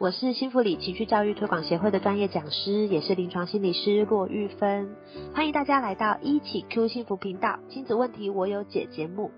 [0.00, 4.96] 我是幸福里情绪教育推广协会的专业讲师，也是临床心理师骆玉芬。
[5.32, 9.30] 欢迎大家来到一起 Q 幸福频道亲子问题我有解节目。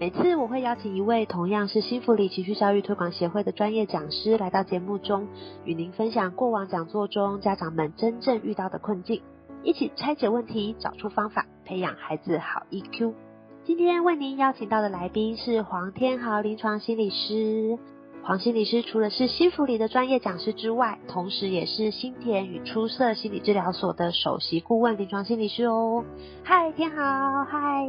[0.00, 5.28] 每次我会邀请一位同样是幸福里情绪教育推广协会的专业讲师来到节目中，
[5.64, 9.22] 与您分享过往讲座中家长们真正遇到的困境，
[9.62, 13.14] 一起拆解问题，找出方法，培养孩子好 EQ。
[13.62, 17.78] 今天为您邀请到的来宾是黄天豪临床心理师。
[18.22, 26.04] 黄心理师除了是心福里的专业讲师之外，同时也是新田与出色心理治疗所的首席顾问临床心理师哦。
[26.44, 27.86] 嗨，天豪，嗨，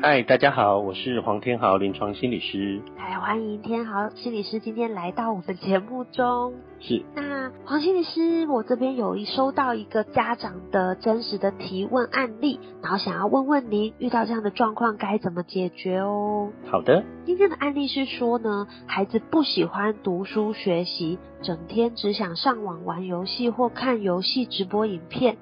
[0.00, 2.80] 嗨，大家好，我是黄天豪，临床心理师。
[2.96, 6.54] 嗨，欢迎天豪心理师今天来到我们节目中。
[6.78, 16.50] 是，那黄心理师，我这边有一收到一个家长的真实的提问案例，然后想要问问您，遇到这样的状况该怎么解决哦？
[16.70, 19.71] 好的，今天的案例是说呢，孩子不喜欢
[20.02, 25.38] 读书学习，整天只想上网玩游戏或看游戏直播影片。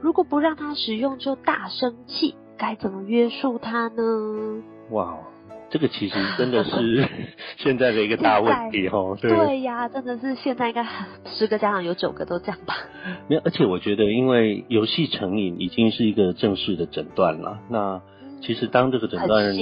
[0.00, 4.62] 如果不让他使用，就大生气，该怎么约束他呢？
[4.90, 5.18] 哇，
[5.70, 7.06] 这个其实真的是
[7.58, 9.16] 现在的一个大问题哦。
[9.20, 10.84] 对对呀，真的是现在应该
[11.26, 12.74] 十个家长有九个都这样吧？
[13.28, 17.60] 没有，而且我觉得，因为游戏成瘾已经是一个正式的诊断了。
[17.68, 18.02] 那
[18.42, 19.54] 其实当这个诊断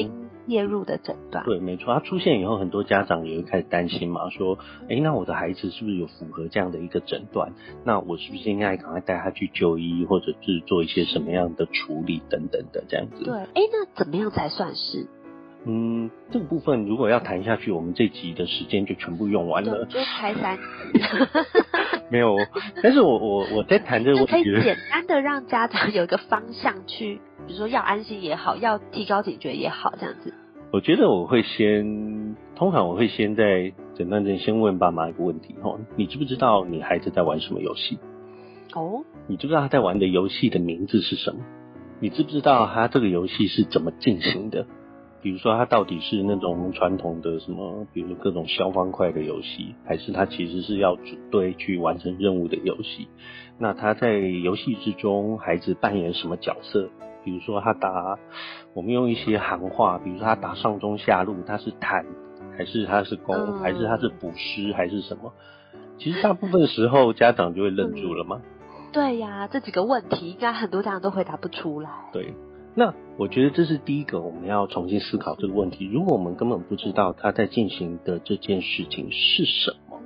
[0.49, 7.53] 新列入的诊断，对，没错，它出现以后，很多家长也会开始担心嘛，说，哎，那我的孩子是不是有符合这样的一个诊断？
[7.85, 13.25] 那我是不是应该赶快带他去就医，或者是做一些什么样的处理等等的这样子？
[13.25, 15.07] 对，哎，那怎么样才算是？
[15.67, 20.63] 嗯，这个部分如果要谈下去，我们这集的时间就全部用完了，就开三集。
[22.11, 22.37] 没有，
[22.83, 30.35] 但是我我我在谈这个问题， 可以简单的让家长有一个方向去，比如说要安心也好，要提高警觉也好，这样子。
[30.71, 37.99] 我觉得我会先，通常我会先在诊断前先问爸妈一个问题哦，你知不知道你孩子在玩什么游戏？
[38.75, 41.41] 哦，你知不知道他在玩的游戏的名字是什么？
[42.01, 44.67] 你知不知道他这个游戏是怎么进行的？
[45.23, 53.09] 比如说，它到底是那种传统的什么，比如各种消方块的游戏，还是它其实是要组队去完成任务的游戏？
[53.59, 56.89] 那他在游戏之中，孩子扮演什么角色？
[57.29, 58.19] 比如说，他打，
[58.73, 62.07] 我们用一些行话，比如说他打上中下路，他是坦，
[62.57, 65.35] 还是他是攻，还是他是补师，还是什么？
[65.99, 68.41] 其实大部分时候家长就会愣住了嘛。
[68.95, 71.91] 对呀，这几个问题应该很多家长都回答不出来。
[72.15, 72.33] 对。
[72.75, 75.85] 那我觉得这是第一个我们要重新思考这个问题。
[75.87, 80.01] 如果我们根本不知道他在进行的这件事情是什么，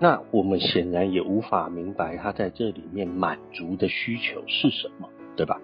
[0.00, 5.60] 那我们显然也无法明白他在这里面满足的需求是什么，对吧？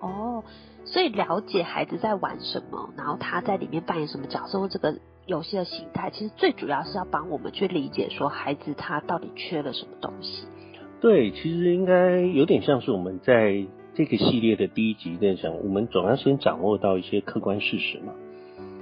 [0.00, 0.44] 哦，
[0.84, 4.96] 所以了解孩子在玩什么，然后他在里面扮演什么角色，或这个
[5.26, 10.46] 游戏的形态，其实最主要是要帮我们去理解说孩子他到底缺了什么东西。
[11.00, 13.66] 对，其实应该有点像是我们在。
[13.94, 18.14] 这个系列的第一集在讲，我们总要先掌握到一些客观事实嘛。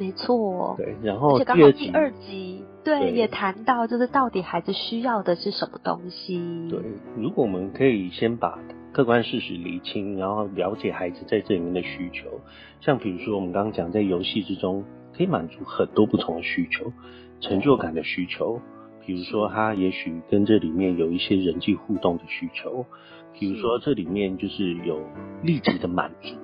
[0.01, 0.75] 没错。
[0.77, 6.69] 对，然后第二集，第二集对也谈到，就是到底孩子需要的是什么东西。
[6.69, 6.81] 对，
[7.17, 8.59] 如果我们可以先把
[8.93, 12.41] 客观事实理清，然后了解孩子在这里面的需求，
[12.81, 14.83] 像比如说我们刚刚讲，在游戏之中
[15.15, 16.93] 可以满足很多不同的需求，
[17.41, 18.61] 成就感的需求，
[19.07, 22.87] 比如说他也许跟这里面有一些人际互动的需求。
[23.33, 25.01] 比如说，这里面就是有
[25.45, 26.35] 立即的满足，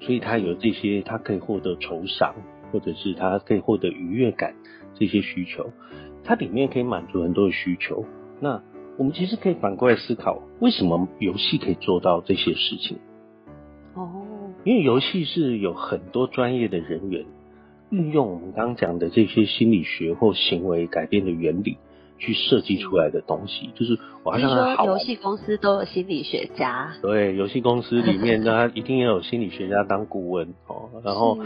[0.00, 2.34] 所以他有这些，他可以获得酬赏，
[2.72, 4.54] 或者是他可以获得愉悦感
[4.94, 5.70] 这些需求，
[6.22, 8.04] 它里面可以满足很多的需求。
[8.40, 8.62] 那
[8.96, 12.98] 我们其实可以反过来思考，为什么游戏可以做到这些事情？
[13.94, 14.22] 哦，
[14.64, 17.24] 因为游戏是有很多专业的人员
[17.90, 21.78] 运用我们刚刚讲的这些心理学或行为改变的原理。
[22.18, 24.86] 去设计出来的东西，就是我要让它好。
[24.86, 26.92] 游戏公司都有心理学家。
[27.02, 31.36] 对，游戏公司里面呢，一定要有心理学家当顾问哦，然后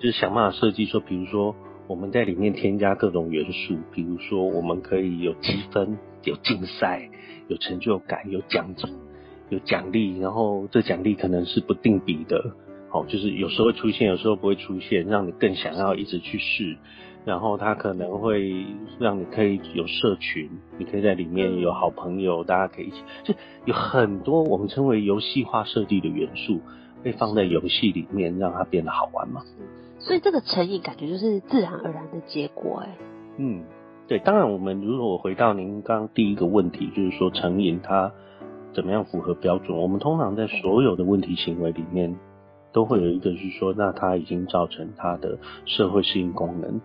[0.00, 1.54] 就是想办法设计说，比如说
[1.86, 7.10] 我们在里面添加各种元素，比如说我们可以有积分、有竞赛、
[7.48, 8.88] 有成就感、有奖金、
[9.50, 12.54] 有奖励，然后这奖励可能是不定比的，
[12.90, 16.78] 哦，就是有时候会出现，有时候不会出现，让你更想要一直去试。
[17.24, 18.66] 然后它可能会
[18.98, 23.34] 让你可以有社群，你可以在里面有好朋友，大家可以一起，就
[23.64, 26.60] 有很多我们称为游戏化设计的元素，
[27.02, 29.42] 被放在游戏里面，让它变得好玩嘛。
[29.98, 32.98] 所以这个成瘾感觉就是自然而然的结果，哎。
[33.38, 33.64] 嗯，
[34.06, 34.18] 对。
[34.18, 38.12] 当然，我们如果回到您刚第一个问题，就是说成瘾它
[38.74, 39.78] 怎么样符合标准？
[39.78, 42.16] 我们通常在所有的问题行为里面，
[42.72, 46.82] 都会有一个是说，那它已经造成它的社会适应功能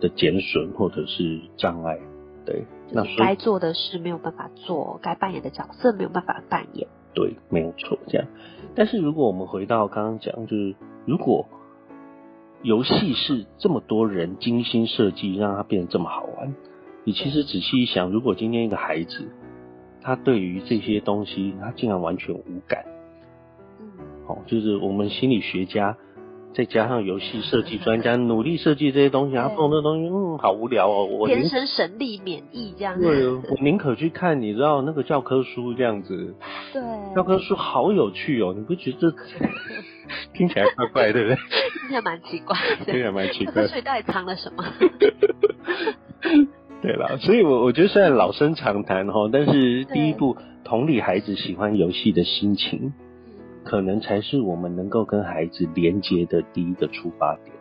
[0.00, 1.98] 的减损或者是障碍。
[2.46, 6.88] 对，那该做的事没有办法做，该扮演的角色没有办法扮演。
[7.12, 8.26] 对，没有错，这样。
[8.74, 10.74] 但是如果我们回到刚刚讲，就是
[11.06, 11.46] 如果
[12.62, 16.54] 游戏是这么多人精心设计，让它变得这么好玩，
[17.04, 19.28] 你其实仔细一想，如果今天一个孩子，
[20.00, 22.84] 他对于这些东西，他竟然完全无感，
[23.80, 23.86] 嗯，
[24.26, 25.96] 哦，就是我们心理学家。
[26.52, 31.06] 再加上游戏设计专家努力设计这些东西，他碰这东西，嗯，好无聊哦。
[31.06, 33.02] 我天生神力免疫这样子。
[33.02, 36.34] 对，我宁可去看，你知道那个教科书这样子。
[36.72, 36.82] 对。
[37.14, 39.14] 教科书好有趣哦，你不觉得
[40.34, 41.36] 听起来怪怪，对不对？
[41.36, 42.56] 听起来蛮奇怪。
[42.84, 43.66] 听起来蛮奇怪。
[43.68, 44.64] 所以到底藏了什么？
[46.82, 52.92] 对了，所以我我觉得虽然老生常谈哈，但是第一步同理孩子喜欢游戏的心情。
[53.70, 57.54] 可能才是我们能够跟孩子连接的第一个出发点。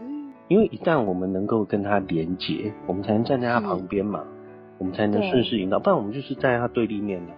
[0.00, 4.24] 嗯，因为一旦我们能够跟他连接，我们才能站在他旁边嘛，
[4.78, 5.78] 我们才能顺势引导。
[5.78, 7.32] 不然我们就是在他对立面的。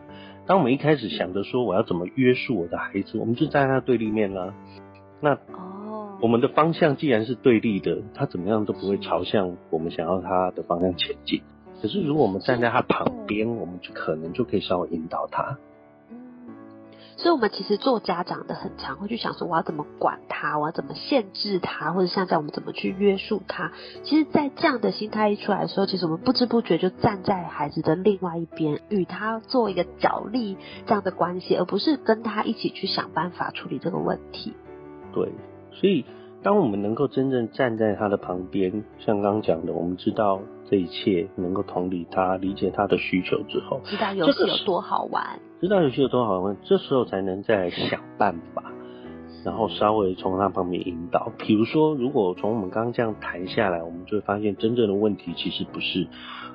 [0.47, 4.55] 当我们一开始想着说我要怎么约束我的孩子，我们就站在他对立面了。
[5.21, 11.43] 那哦，我们的方向既然是对立的，他怎么样都不会朝向我们想要他的方向前进。
[11.83, 15.59] 可是如果我们站在他旁边，我们就可能就可以稍微引导他。
[17.25, 23.73] 所以，我们其实做家长的很常会去想说，我要怎么管他，我要怎么限制他，或者像在我们怎么去约束他。
[24.03, 34.53] 其实，在这样的心态一出来的时候，其实我们不知不觉就站在孩子的另外一边，与他做一个角力这样的关系，而不是跟他一起去想办法处理这个问题。
[35.15, 35.33] 对，
[35.73, 36.05] 所以。
[36.43, 48.71] 当我们能够真正站在他的旁边，像刚刚讲的，我们知道这一切，能够同理他、理解他的需求之后，知道游戏有多好玩，知道游戏有多好玩，这时候才能再想办法，
[49.47, 51.33] 然后稍微从那方面引导。
[51.39, 56.07] 比如说，如果从我们刚刚这样谈下来，我们就会发现，真正的问题其实不是，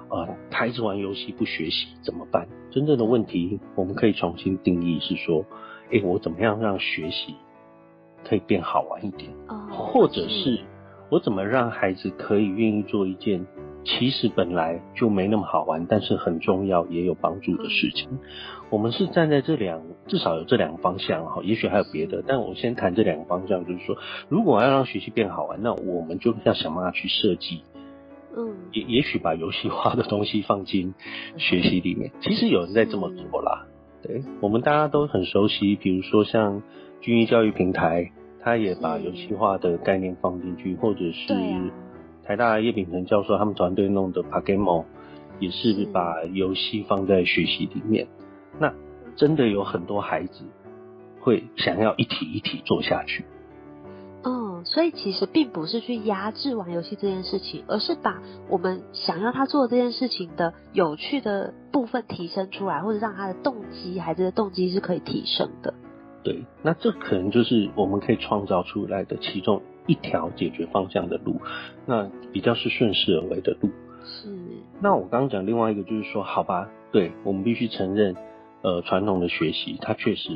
[0.10, 2.48] 呃，孩子玩游戏不学习怎么办？
[2.70, 5.44] 真正的问题，我们可以重新定义是说，
[5.92, 7.34] 哎，我怎么样让学习？
[8.24, 9.32] 可以变好玩一点，
[9.72, 10.60] 或者是
[11.10, 13.44] 我怎么让孩子可以愿意做一件
[13.84, 18.10] 其实本来就没那么好玩，但是很重要也有帮助的事情。
[18.70, 23.98] 我们是站在这两，至少有这两个方向哈，也许还有别的，但我先谈这两个方向，就是说，
[24.30, 27.64] 如果要让学习变好玩，那我们就要想办法去设计，
[28.36, 30.94] 嗯，也也许把游戏化的东西放进
[31.38, 32.12] 学习里面。
[32.22, 33.66] 其实有人在这么做啦，
[34.04, 36.62] 对我们大家都很熟悉，比如说像。
[37.02, 38.12] 军医教育平台，
[38.42, 41.34] 他也把游戏化的概念放进去，或者是
[42.30, 44.86] 台大叶秉成教授他们团队弄的 p a g a m o
[45.40, 48.08] 也是把游戏放在学习里面。
[48.60, 48.72] 那
[49.16, 50.44] 真的有很多孩子
[51.22, 53.26] 会想要一题一题做下去。
[54.24, 65.74] 嗯，所以其实并不是去压制玩游戏这件事情，而是把我们想要他做这件事情的有趣的部分提升出来，或者让他的动机，孩子的动机是可以提升的。
[66.24, 71.42] 对，那这可能就是我们可以创造出来的其中一条解决方向的路，
[71.88, 73.70] 那比较是顺势而为的路。
[74.06, 74.30] 是。
[74.80, 78.16] 那我刚刚讲另外一个就是说，好吧，对我们必须承认，
[78.62, 80.30] 呃，传统的学习它确实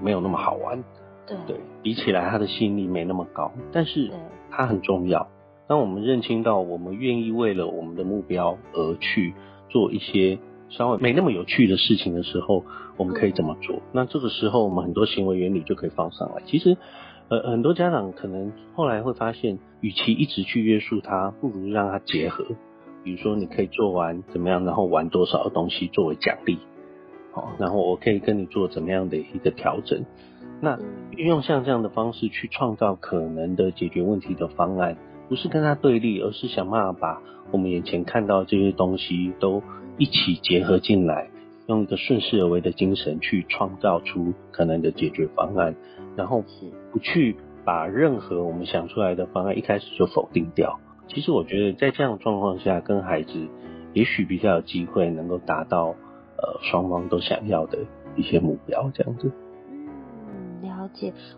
[0.00, 0.82] 没有那么好玩。
[1.26, 1.36] 对。
[1.46, 4.10] 对比起来，它的吸引力没那么高，但是
[4.50, 5.26] 它很重要。
[5.66, 9.34] 当我们认清到，我们愿意为了我们的目标而去
[9.68, 10.38] 做一些。
[10.70, 12.62] 稍微没那么有趣的事情的时候，
[12.98, 13.80] 我们可以怎么做？
[13.90, 16.42] 那这个时候，我们很多行为原理就可以放上来。
[16.44, 16.76] 其实，
[17.28, 22.44] 呃，很多家长可能后来会发现，与其一直去约束他，不如让他结合。
[23.04, 26.58] 比如说，你可以做完怎么样，然后玩多少的东西作为奖励，
[27.32, 30.04] 好，然后我可以跟你做怎么样的一个调整。
[30.60, 30.78] 那
[31.16, 34.96] 运用像这样的方式去创造可能的解决问题的方案，
[35.28, 39.62] 不是跟他对立，而是想办法把我们眼前看到这些东西都。
[40.00, 41.28] 一起结合进来，
[41.68, 45.76] 用一个顺势而为的精神去创造出可能的解决方案，
[46.16, 46.42] 然后
[46.90, 50.80] 不去把任何我们想出来的方案一开始就否定掉。
[51.08, 53.48] 其实我觉得在这样状况下，跟孩子
[53.92, 55.94] 也许比较有机会能够达到
[56.36, 57.78] 呃双方都想要的
[58.16, 59.30] 一些目标，这样子。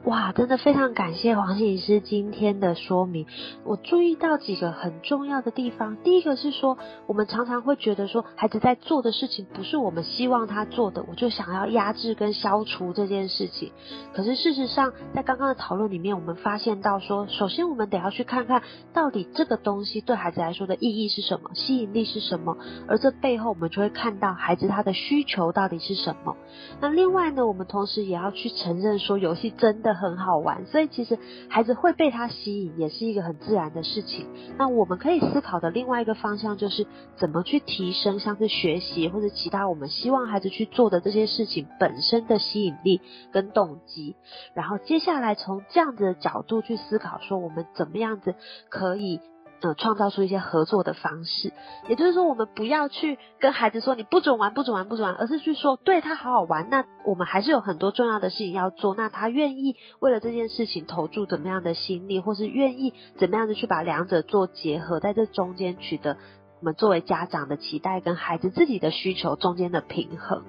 [0.04, 3.26] 哇，真的非常感谢黄心理师今天的说明。
[3.64, 13.73] 我注意到几个很重要的地方，第一个是说，我们常常会觉得说，孩子在做的事情不是我们希望他做的，我就想要压制跟消除这件事情。
[14.12, 22.57] 可是事实上，在刚刚的讨论里面，我们发现到说，首先我们得要去看看到底这个东西对孩子来说的意义是什么，吸引力是什么，
[22.88, 26.37] 而这背后我们就会看到孩子他的需求到底是什么。
[26.80, 31.18] 那另外呢，我们同时也要去承认说，有是真的很好玩，所以其实
[31.49, 34.26] 孩子会被它吸引，也是一个很自然的事情。
[34.59, 43.00] 那我们可以思考的另外一个方向，就是怎么去提升像是学习或者其他我们希望孩子去做的这些事情本身的吸引力
[43.32, 44.16] 跟动机。
[44.54, 48.35] 然后接下来从这样子的角度去思考，说我们怎么样子
[48.68, 49.20] 可以。
[49.62, 51.52] 呃，创造出一些合作的方式，
[51.87, 56.69] 也就是说，我们不要去跟孩子说你不准玩，不准玩，不准玩，而是去说对他好好玩。
[56.71, 66.17] 那我们还是有很多重要的事情要做，那他愿意为了这件事情投注怎么样的心力，或是愿意怎么样的去把两者做结合，在这中间取得
[66.61, 70.43] 我们作为家长的期待跟孩子自己的需求中间的平衡。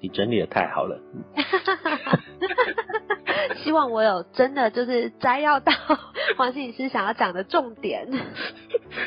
[0.00, 1.00] 你整理的太好了。
[3.62, 5.72] 希望我有真的就是摘要到
[6.36, 8.08] 黄心理师想要讲的重点。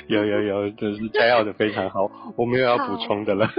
[0.08, 3.50] 有有有，就是摘要的非常好，我没有要补充的了。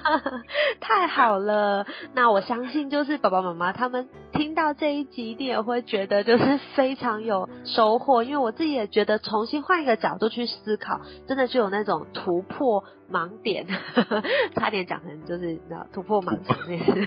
[0.80, 13.66] 太好了，那我相信就是爸爸妈妈他们听到这一集，一定也会觉得就是非常有收获，因为我自己也觉得重新换一个角度去思考，真的就有那种突破盲点，
[14.54, 15.58] 差点讲成就是
[15.92, 17.06] 突破盲肠那些，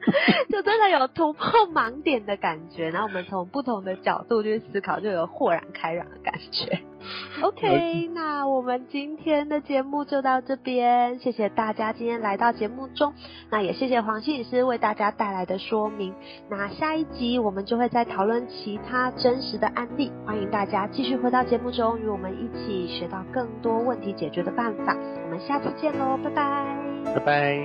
[0.50, 2.90] 就真的有突破盲点的感觉。
[2.90, 6.80] 然后我们从不同的角度去思考，就有豁然开朗的感觉。
[7.42, 13.14] OK，那我们今天的节目就到这边，谢谢大家今天来到节目中，
[13.50, 16.14] 那也谢谢黄心理师为大家带来的说明。
[16.50, 24.94] 那下一集我们就会再讨论其他真实的案例，欢迎大家继续回到节目中，与我们一起学到更多问题解决的办法。
[25.24, 27.64] 我们下次见喽，拜拜，拜拜。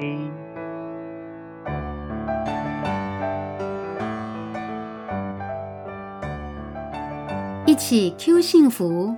[7.68, 9.18] 一起 Q 幸福，